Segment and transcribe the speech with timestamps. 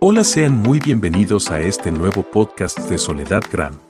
[0.00, 3.80] Hola, sean muy bienvenidos a este nuevo podcast de Soledad Gran.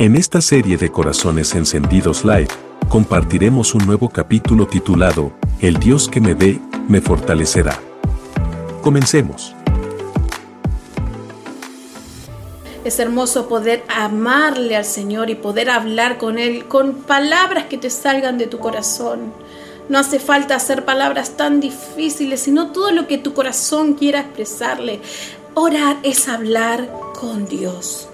[0.00, 2.48] En esta serie de Corazones Encendidos Live,
[2.88, 7.78] compartiremos un nuevo capítulo titulado El Dios que me ve, me fortalecerá.
[8.82, 9.54] Comencemos.
[12.82, 17.88] Es hermoso poder amarle al Señor y poder hablar con Él con palabras que te
[17.88, 19.32] salgan de tu corazón.
[19.88, 25.00] No hace falta hacer palabras tan difíciles, sino todo lo que tu corazón quiera expresarle.
[25.54, 28.08] Orar es hablar con Dios.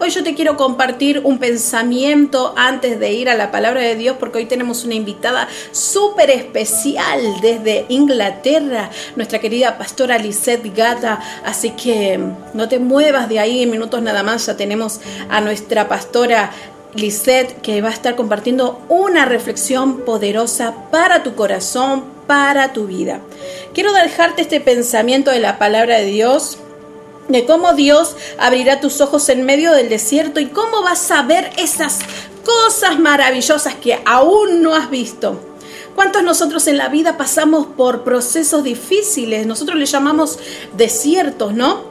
[0.00, 4.16] Hoy yo te quiero compartir un pensamiento antes de ir a la palabra de Dios
[4.18, 11.20] porque hoy tenemos una invitada súper especial desde Inglaterra, nuestra querida pastora Lisette Gata.
[11.44, 12.18] Así que
[12.54, 16.50] no te muevas de ahí en minutos nada más, ya tenemos a nuestra pastora
[16.94, 23.20] Lisette, que va a estar compartiendo una reflexión poderosa para tu corazón, para tu vida.
[23.72, 26.58] Quiero dejarte este pensamiento de la palabra de Dios,
[27.28, 31.50] de cómo Dios abrirá tus ojos en medio del desierto y cómo vas a ver
[31.58, 31.98] esas
[32.44, 35.40] cosas maravillosas que aún no has visto.
[35.94, 39.46] ¿Cuántos nosotros en la vida pasamos por procesos difíciles?
[39.46, 40.38] Nosotros le llamamos
[40.76, 41.84] desiertos, ¿no?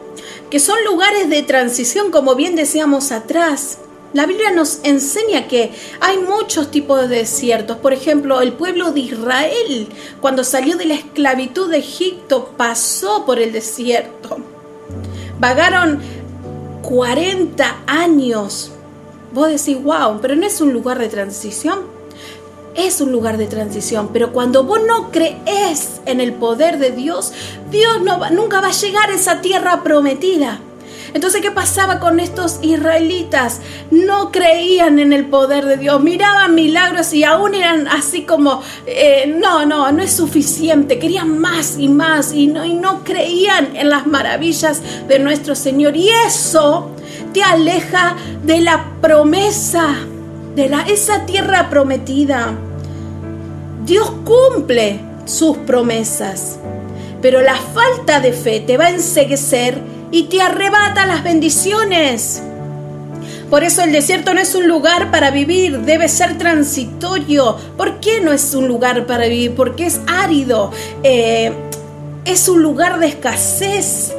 [0.49, 3.79] Que son lugares de transición, como bien decíamos atrás.
[4.13, 7.77] La Biblia nos enseña que hay muchos tipos de desiertos.
[7.77, 9.87] Por ejemplo, el pueblo de Israel,
[10.21, 14.37] cuando salió de la esclavitud de Egipto, pasó por el desierto.
[15.39, 15.99] Vagaron
[16.83, 18.71] 40 años.
[19.33, 21.79] Vos decís, wow, pero no es un lugar de transición.
[22.75, 27.31] Es un lugar de transición, pero cuando vos no crees en el poder de Dios,
[27.69, 30.59] Dios no nunca va a llegar a esa tierra prometida.
[31.13, 33.61] Entonces, ¿qué pasaba con estos israelitas?
[33.91, 39.31] No creían en el poder de Dios, miraban milagros y aún eran así como, eh,
[39.39, 43.89] no, no, no es suficiente, querían más y más y no, y no creían en
[43.89, 45.95] las maravillas de nuestro Señor.
[45.95, 46.89] Y eso
[47.31, 49.95] te aleja de la promesa,
[50.55, 52.53] de la, esa tierra prometida.
[53.85, 56.57] Dios cumple sus promesas,
[57.21, 62.41] pero la falta de fe te va a enseguecer y te arrebata las bendiciones.
[63.49, 67.57] Por eso el desierto no es un lugar para vivir, debe ser transitorio.
[67.75, 69.55] ¿Por qué no es un lugar para vivir?
[69.55, 70.71] Porque es árido,
[71.01, 71.51] eh,
[72.25, 74.13] es un lugar de escasez.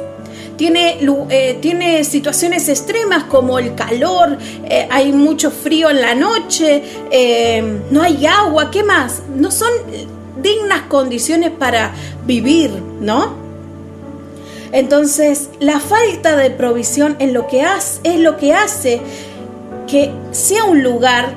[0.57, 6.83] Tiene, eh, tiene, situaciones extremas como el calor, eh, hay mucho frío en la noche,
[7.91, 9.21] no hay agua, ¿qué más?
[9.33, 9.69] No son
[10.41, 11.93] dignas condiciones para
[12.25, 13.44] vivir, ¿no?
[14.75, 17.65] Entonces, la falta de provisión en lo que
[18.03, 18.99] es lo que hace
[19.87, 21.33] que sea un lugar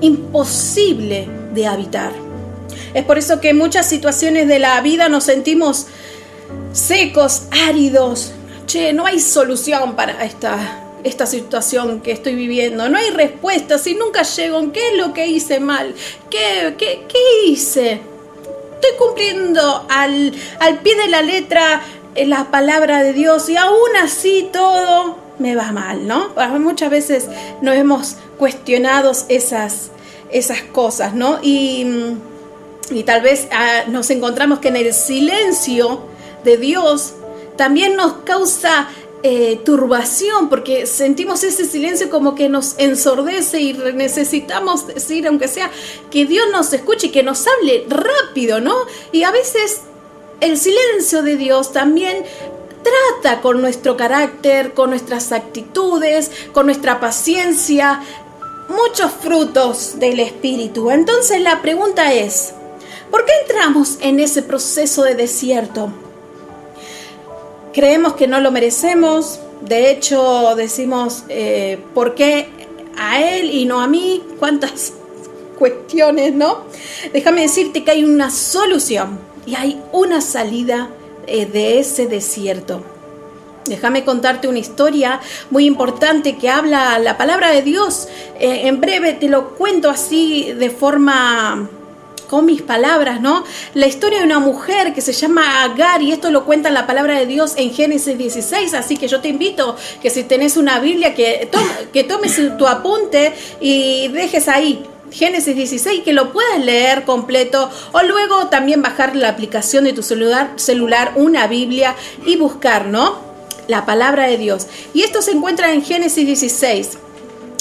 [0.00, 2.12] imposible de habitar.
[2.94, 5.86] Es por eso que en muchas situaciones de la vida nos sentimos
[6.72, 8.32] secos, áridos.
[8.64, 10.56] Che, no hay solución para esta,
[11.04, 12.88] esta situación que estoy viviendo.
[12.88, 14.72] No hay respuestas y nunca llego.
[14.72, 15.94] ¿Qué es lo que hice mal?
[16.30, 18.00] ¿Qué, qué, qué hice?
[18.80, 21.82] Estoy cumpliendo al, al pie de la letra
[22.26, 26.32] la palabra de Dios y aún así todo me va mal, ¿no?
[26.58, 27.28] Muchas veces
[27.62, 29.90] nos hemos cuestionado esas,
[30.30, 31.38] esas cosas, ¿no?
[31.42, 31.86] Y,
[32.90, 36.02] y tal vez ah, nos encontramos que en el silencio
[36.44, 37.14] de Dios
[37.56, 38.88] también nos causa
[39.24, 45.72] eh, turbación, porque sentimos ese silencio como que nos ensordece y necesitamos decir, aunque sea,
[46.10, 48.76] que Dios nos escuche y que nos hable rápido, ¿no?
[49.10, 49.80] Y a veces
[50.40, 52.24] el silencio de Dios también
[52.82, 58.02] trata con nuestro carácter, con nuestras actitudes, con nuestra paciencia,
[58.68, 60.90] muchos frutos del Espíritu.
[60.90, 62.54] Entonces la pregunta es,
[63.10, 65.90] ¿por qué entramos en ese proceso de desierto?
[67.72, 72.48] Creemos que no lo merecemos, de hecho decimos, eh, ¿por qué
[72.96, 74.22] a él y no a mí?
[74.38, 74.92] ¿Cuántas
[75.58, 76.64] cuestiones, no?
[77.12, 80.90] Déjame decirte que hay una solución y hay una salida
[81.26, 82.82] eh, de ese desierto.
[83.64, 88.08] Déjame contarte una historia muy importante que habla la palabra de Dios.
[88.38, 91.66] Eh, en breve te lo cuento así de forma
[92.28, 93.42] con mis palabras, ¿no?
[93.72, 97.18] La historia de una mujer que se llama Agar y esto lo cuenta la palabra
[97.18, 101.14] de Dios en Génesis 16, así que yo te invito que si tenés una Biblia
[101.14, 101.48] que,
[101.90, 108.02] que tomes tu apunte y dejes ahí Génesis 16, que lo puedas leer completo o
[108.02, 111.94] luego también bajar la aplicación de tu celular, celular una Biblia
[112.26, 113.18] y buscar, ¿no?
[113.66, 114.66] La palabra de Dios.
[114.94, 116.98] Y esto se encuentra en Génesis 16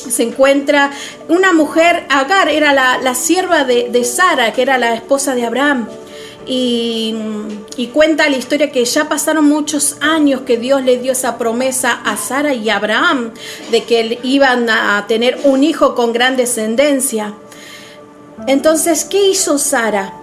[0.10, 0.92] se encuentra
[1.28, 5.90] una mujer, Agar era la, sierva de, de, Sara, que era la esposa de Abraham.
[6.48, 12.02] Y, cuenta la historia que ya pasaron muchos años que Dios le dio esa promesa
[12.06, 13.32] a Sara y a Abraham
[13.72, 17.34] de que iban a tener un hijo con gran descendencia.
[18.46, 20.14] Entonces, ¿qué hizo Sara?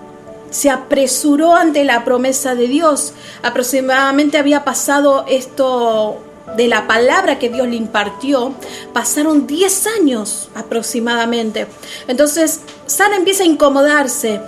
[0.51, 3.13] Se apresuró ante la promesa de Dios.
[3.43, 6.21] Aproximadamente había pasado esto
[6.57, 8.55] de la palabra que Dios le impartió,
[8.93, 11.67] pasaron 10 años aproximadamente.
[12.07, 14.41] Entonces, Sara empieza a incomodarse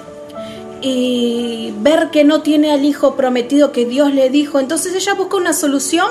[0.80, 4.58] y ver que no tiene al hijo prometido que Dios le dijo.
[4.58, 6.08] Entonces ella busca una solución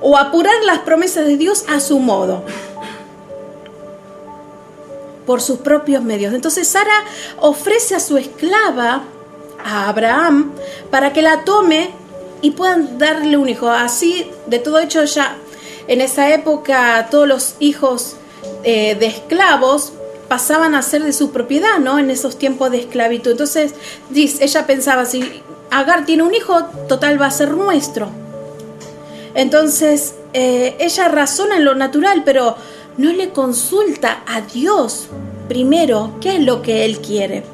[0.00, 2.42] o apurar las promesas de Dios a su modo
[5.26, 6.32] por sus propios medios.
[6.32, 7.04] Entonces Sara
[7.38, 9.02] ofrece a su esclava,
[9.62, 10.52] a Abraham,
[10.90, 11.90] para que la tome
[12.40, 13.68] y puedan darle un hijo.
[13.68, 15.36] Así, de todo hecho, ya
[15.86, 18.16] en esa época todos los hijos
[18.64, 19.92] eh, de esclavos
[20.28, 21.98] pasaban a ser de su propiedad, ¿no?
[21.98, 23.32] En esos tiempos de esclavitud.
[23.32, 23.74] Entonces,
[24.14, 28.08] ella pensaba, si Agar tiene un hijo, total va a ser nuestro.
[29.34, 32.56] Entonces, eh, ella razona en lo natural, pero
[32.96, 35.08] no le consulta a Dios
[35.48, 37.44] primero qué es lo que Él quiere.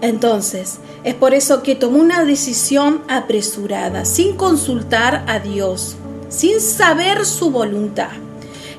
[0.00, 5.96] Entonces, es por eso que tomó una decisión apresurada, sin consultar a Dios,
[6.28, 8.10] sin saber su voluntad.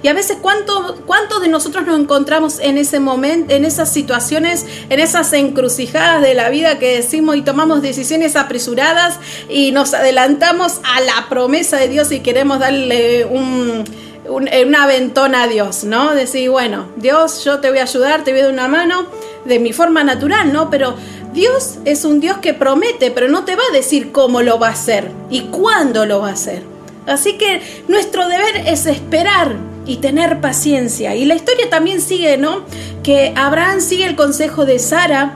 [0.05, 4.63] Y a veces, ¿cuántos cuánto de nosotros nos encontramos en ese momento, en esas situaciones,
[4.91, 9.17] en esas encrucijadas de la vida que decimos y tomamos decisiones apresuradas
[9.49, 13.83] y nos adelantamos a la promesa de Dios y queremos darle un,
[14.29, 16.13] un, aventón a Dios, ¿no?
[16.13, 19.07] Decir, bueno, Dios, yo te voy a ayudar, te voy a dar una mano
[19.43, 20.69] de mi forma natural, ¿no?
[20.69, 20.93] Pero
[21.33, 24.67] Dios es un Dios que promete, pero no te va a decir cómo lo va
[24.67, 26.61] a hacer y cuándo lo va a hacer.
[27.07, 31.15] Así que nuestro deber es esperar y tener paciencia.
[31.15, 32.63] Y la historia también sigue, ¿no?
[33.03, 35.33] Que Abraham sigue el consejo de Sara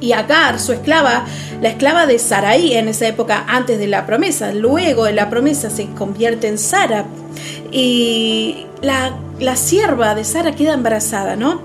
[0.00, 1.24] y Agar, su esclava,
[1.60, 4.52] la esclava de Saraí en esa época antes de la promesa.
[4.52, 7.06] Luego de la promesa se convierte en Sara
[7.72, 11.60] y la, la sierva de Sara queda embarazada, ¿no?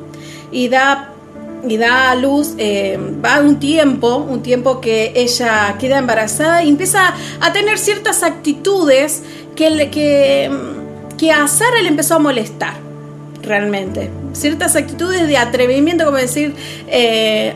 [0.52, 1.10] Y da
[1.68, 6.70] y da a luz, eh, va un tiempo, un tiempo que ella queda embarazada y
[6.70, 9.24] empieza a tener ciertas actitudes
[9.56, 10.52] que, que
[11.24, 12.74] que a Sara le empezó a molestar,
[13.42, 14.10] realmente.
[14.34, 16.54] Ciertas actitudes de atrevimiento, como decir,
[16.88, 17.54] eh,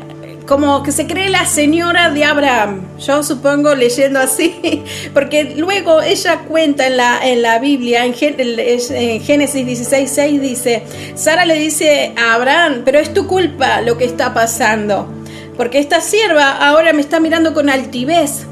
[0.47, 6.39] como que se cree la señora de Abraham, yo supongo leyendo así, porque luego ella
[6.47, 10.83] cuenta en la, en la Biblia, en, en Génesis 16, 6 dice,
[11.15, 15.09] Sara le dice a Abraham, pero es tu culpa lo que está pasando,
[15.57, 18.45] porque esta sierva ahora me está mirando con altivez.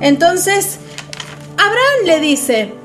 [0.00, 0.78] Entonces,
[1.56, 2.77] Abraham le dice,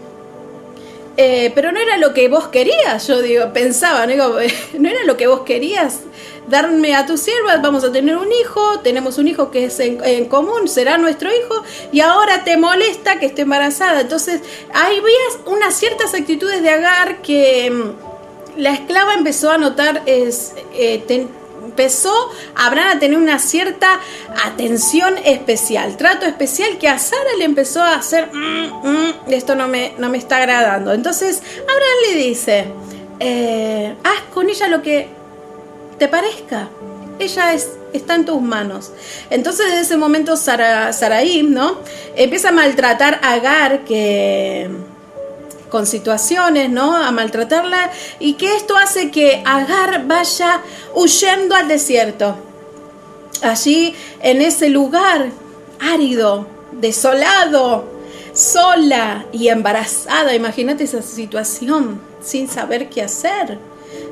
[1.17, 4.15] eh, pero no era lo que vos querías, yo digo, pensaba, ¿no?
[4.79, 5.99] no era lo que vos querías
[6.47, 10.25] darme a tu sierva, vamos a tener un hijo, tenemos un hijo que es en,
[10.25, 14.01] común, será nuestro hijo, y ahora te molesta que esté embarazada.
[14.01, 14.41] Entonces,
[14.73, 20.53] ahí veías unas ciertas actitudes de Agar que mm, la esclava empezó a notar, es,
[20.73, 21.03] eh,
[21.73, 22.13] empezó
[22.53, 23.99] Abraham a tener una cierta
[24.45, 29.67] atención especial, trato especial que a Sara le empezó a hacer, mm, mm, esto no
[29.67, 30.93] me, no me está agradando.
[30.93, 32.65] Entonces Abraham le dice,
[33.19, 35.07] eh, haz con ella lo que
[35.97, 36.69] te parezca.
[37.17, 38.91] Ella es, está en tus manos.
[39.29, 41.77] Entonces, desde ese momento, Sara, Saraí, ¿no?
[42.15, 44.69] Empieza a maltratar a Agar, que
[45.73, 46.95] con situaciones, ¿no?
[46.95, 47.89] A maltratarla
[48.19, 50.61] y que esto hace que Agar vaya
[50.93, 52.35] huyendo al desierto.
[53.41, 55.31] Allí, en ese lugar
[55.79, 57.85] árido, desolado,
[58.35, 63.57] sola y embarazada, imagínate esa situación, sin saber qué hacer.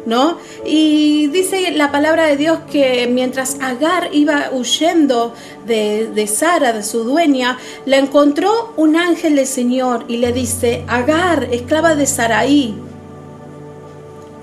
[0.06, 0.38] ¿No?
[0.66, 5.34] Y dice la palabra de Dios que mientras Agar iba huyendo
[5.66, 10.84] de, de Sara, de su dueña, la encontró un ángel del Señor y le dice,
[10.88, 12.76] Agar, esclava de Saraí.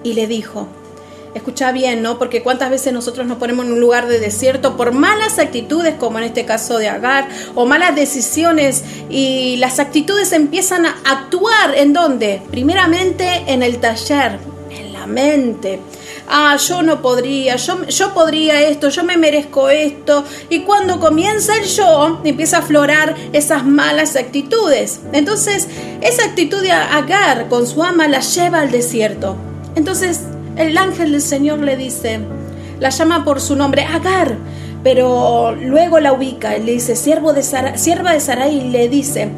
[0.04, 0.68] Y le dijo,
[1.34, 2.18] escucha bien, ¿no?
[2.18, 6.18] Porque cuántas veces nosotros nos ponemos en un lugar de desierto por malas actitudes, como
[6.18, 11.92] en este caso de Agar, o malas decisiones, y las actitudes empiezan a actuar en
[11.92, 12.42] dónde?
[12.50, 14.38] Primeramente en el taller,
[15.08, 15.80] mente.
[16.28, 20.24] Ah, yo no podría, yo, yo podría esto, yo me merezco esto.
[20.48, 25.00] Y cuando comienza el yo, empieza a aflorar esas malas actitudes.
[25.12, 25.68] Entonces,
[26.00, 29.36] esa actitud de Agar con su ama la lleva al desierto.
[29.74, 30.20] Entonces,
[30.56, 32.20] el ángel del Señor le dice,
[32.80, 34.36] la llama por su nombre, Agar,
[34.82, 39.28] pero luego la ubica y le dice, sierva de Sarai, le dice,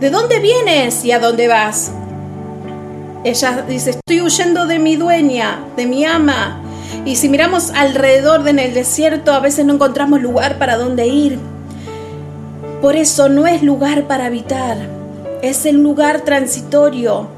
[0.00, 1.92] ¿de dónde vienes y a dónde vas?
[3.24, 6.60] Ella dice, estoy huyendo de mi dueña, de mi ama.
[7.06, 11.38] Y si miramos alrededor en el desierto, a veces no encontramos lugar para donde ir.
[12.82, 14.76] Por eso no es lugar para habitar,
[15.40, 17.28] es el lugar transitorio.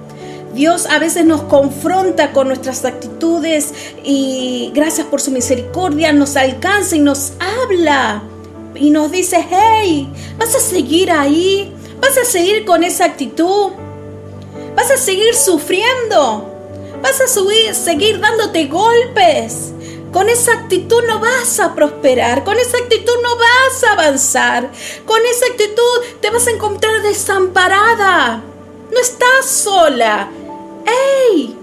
[0.55, 6.97] Dios a veces nos confronta con nuestras actitudes y gracias por su misericordia nos alcanza
[6.97, 8.23] y nos habla
[8.75, 11.73] y nos dice, hey, ¿vas a seguir ahí?
[12.01, 13.71] ¿Vas a seguir con esa actitud?
[14.77, 16.53] ¿Vas a seguir sufriendo?
[17.01, 19.73] ¿Vas a seguir dándote golpes?
[20.13, 24.71] Con esa actitud no vas a prosperar, con esa actitud no vas a avanzar,
[25.07, 28.43] con esa actitud te vas a encontrar desamparada.
[28.93, 30.29] No estás sola.
[31.31, 31.57] ¡Ey!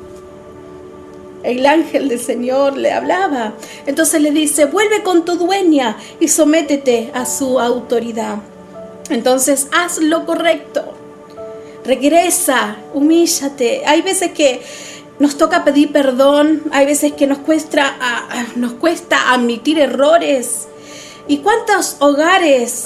[1.43, 3.53] El ángel del Señor le hablaba.
[3.85, 8.37] Entonces le dice, vuelve con tu dueña y sométete a su autoridad.
[9.09, 11.02] Entonces haz lo correcto.
[11.85, 13.83] Regresa, humíllate.
[13.85, 14.61] Hay veces que
[15.19, 17.95] nos toca pedir perdón, hay veces que nos cuesta,
[18.55, 20.67] nos cuesta admitir errores.
[21.27, 22.85] ¿Y cuántos hogares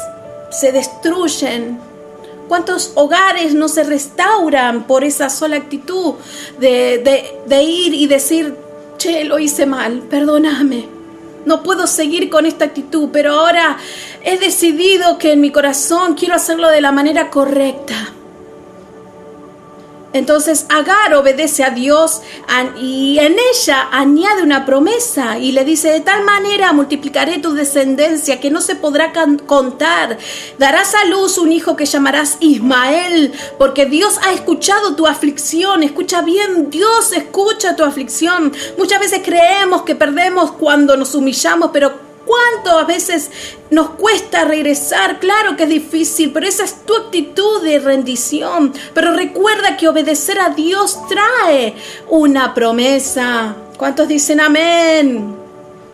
[0.51, 1.79] se destruyen?
[2.47, 6.15] ¿Cuántos hogares no se restauran por esa sola actitud
[6.59, 8.55] de, de ir y decir,
[8.97, 10.87] che, lo hice mal, perdóname?
[11.45, 13.77] No puedo seguir con esta actitud, pero ahora
[14.23, 18.13] he decidido que en mi corazón quiero hacerlo de la manera correcta.
[20.13, 22.21] Entonces Agar obedece a Dios
[22.79, 28.39] y en ella añade una promesa y le dice, de tal manera multiplicaré tu descendencia
[28.39, 29.11] que no se podrá
[29.45, 30.17] contar.
[30.57, 35.83] Darás a luz un hijo que llamarás Ismael, porque Dios ha escuchado tu aflicción.
[35.83, 38.53] Escucha bien, Dios escucha tu aflicción.
[38.77, 41.96] Muchas veces creemos que perdemos cuando nos humillamos, pero
[42.37, 43.31] ¿Cuánto a veces
[43.71, 45.19] nos cuesta regresar?
[45.19, 48.73] Claro que es difícil, pero esa es tu actitud de rendición.
[48.93, 51.75] Pero recuerda que obedecer a Dios trae
[52.09, 53.55] una promesa.
[53.77, 55.46] ¿Cuántos dicen amén?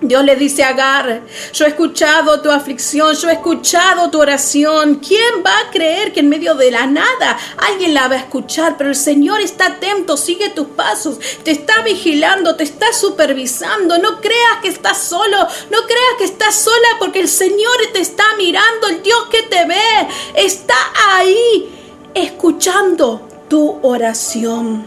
[0.08, 1.22] Dios le dice a Agar,
[1.54, 4.96] yo he escuchado tu aflicción, yo he escuchado tu oración.
[4.96, 7.38] ¿Quién va a creer que en medio de la nada
[7.70, 8.76] alguien la va a escuchar?
[8.78, 13.98] Pero el Señor está atento, sigue tus pasos, te está vigilando, te está supervisando.
[13.98, 15.38] No creas que estás solo,
[15.72, 19.66] no creas que estás sola porque el Señor te está mirando, el Dios que te
[19.66, 20.76] ve está
[21.16, 21.70] ahí
[22.14, 24.86] escuchando tu oración.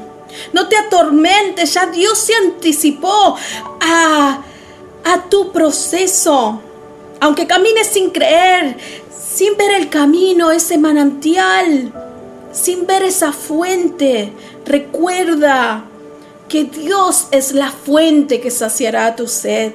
[0.52, 3.36] No te atormentes, ya Dios se anticipó
[3.80, 4.42] a
[5.06, 6.60] a tu proceso.
[7.20, 8.76] Aunque camines sin creer,
[9.16, 11.92] sin ver el camino, ese manantial,
[12.52, 14.32] sin ver esa fuente,
[14.64, 15.84] recuerda
[16.48, 19.72] que Dios es la fuente que saciará tu sed.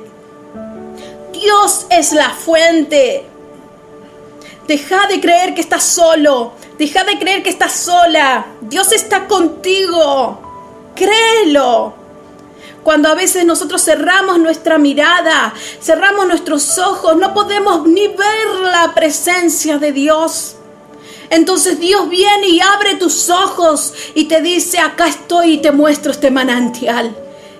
[1.31, 3.25] Dios es la fuente.
[4.67, 6.53] Deja de creer que estás solo.
[6.77, 8.45] Deja de creer que estás sola.
[8.61, 10.91] Dios está contigo.
[10.93, 12.00] Créelo.
[12.83, 18.93] Cuando a veces nosotros cerramos nuestra mirada, cerramos nuestros ojos, no podemos ni ver la
[18.95, 20.55] presencia de Dios.
[21.29, 26.11] Entonces Dios viene y abre tus ojos y te dice, acá estoy y te muestro
[26.11, 27.15] este manantial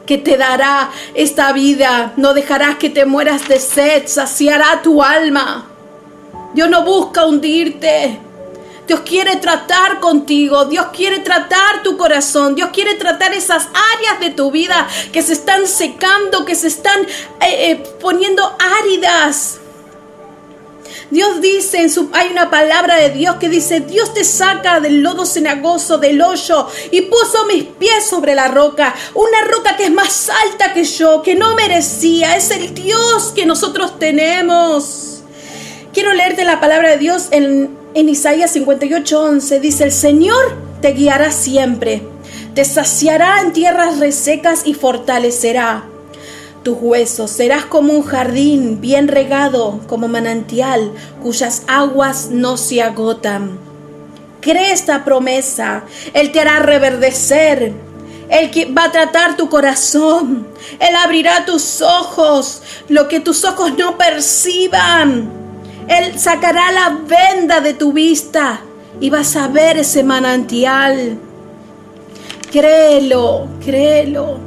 [0.05, 2.13] que te dará esta vida.
[2.17, 5.67] No dejarás que te mueras de sed, saciará tu alma.
[6.53, 8.19] Dios no busca hundirte.
[8.87, 14.31] Dios quiere tratar contigo, Dios quiere tratar tu corazón, Dios quiere tratar esas áreas de
[14.31, 18.43] tu vida que se están secando, que se están eh, eh, poniendo
[18.81, 19.59] áridas.
[21.09, 25.01] Dios dice, en su, hay una palabra de Dios que dice, Dios te saca del
[25.01, 29.91] lodo cenagoso, del hoyo, y puso mis pies sobre la roca, una roca que es
[29.91, 35.23] más alta que yo, que no merecía, es el Dios que nosotros tenemos.
[35.93, 41.31] Quiero leerte la palabra de Dios en en Isaías 58:11 dice, el Señor te guiará
[41.31, 42.01] siempre,
[42.53, 45.85] te saciará en tierras resecas y fortalecerá
[46.63, 47.31] tus huesos.
[47.31, 53.57] Serás como un jardín bien regado, como manantial, cuyas aguas no se agotan.
[54.41, 55.83] Cree esta promesa,
[56.13, 57.73] Él te hará reverdecer.
[58.29, 60.47] Él va a tratar tu corazón.
[60.79, 65.40] Él abrirá tus ojos, lo que tus ojos no perciban.
[65.87, 68.61] Él sacará la venda de tu vista
[68.99, 71.17] y vas a ver ese manantial.
[72.51, 74.37] Créelo, créelo.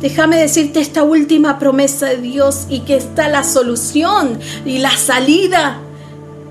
[0.00, 5.78] Déjame decirte esta última promesa de Dios y que está la solución y la salida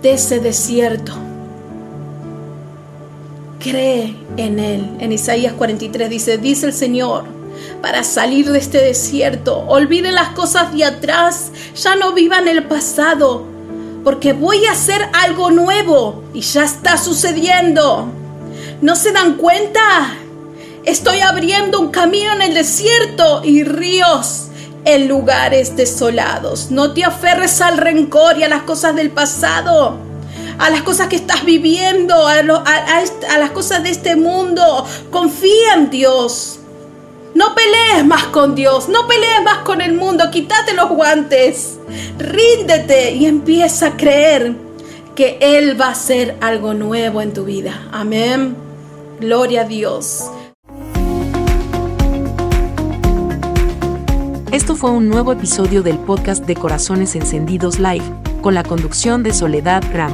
[0.02, 1.14] de ese desierto.
[3.60, 4.90] Cree en Él.
[5.00, 7.26] En Isaías 43 dice, dice el Señor,
[7.82, 13.51] para salir de este desierto, olviden las cosas de atrás, ya no vivan el pasado
[14.04, 18.08] porque voy a hacer algo nuevo y ya está sucediendo.
[18.82, 19.82] ¿No se dan cuenta?
[20.86, 24.48] Estoy abriendo un camino en el desierto y ríos
[24.86, 26.72] en lugares desolados.
[26.72, 29.98] No te aferres al rencor y a las cosas del pasado,
[30.58, 34.86] a las cosas que estás viviendo, a, a las cosas de este mundo.
[35.12, 36.61] Confía en Dios.
[37.34, 41.80] No pelees más con Dios, no pelees más con el mundo, quítate los guantes,
[42.18, 44.54] ríndete y empieza a creer
[45.16, 47.88] que Él va a hacer algo nuevo en tu vida.
[47.92, 48.56] Amén.
[49.20, 50.30] Gloria a Dios.
[54.52, 58.04] Esto fue un nuevo episodio del podcast de Corazones Encendidos Live,
[58.42, 60.14] con la conducción de Soledad Gram.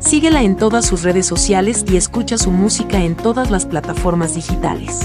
[0.00, 5.00] Síguela en todas sus redes sociales y escucha su música en todas las plataformas digitales.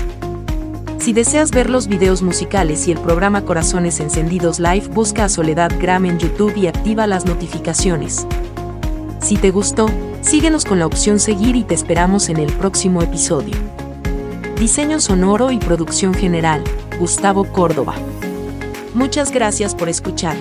[0.99, 5.71] Si deseas ver los videos musicales y el programa Corazones Encendidos Live, busca a Soledad
[5.79, 8.27] Gram en YouTube y activa las notificaciones.
[9.21, 9.89] Si te gustó,
[10.21, 13.55] síguenos con la opción seguir y te esperamos en el próximo episodio.
[14.59, 16.63] Diseño sonoro y producción general,
[16.99, 17.95] Gustavo Córdoba.
[18.93, 20.35] Muchas gracias por escuchar.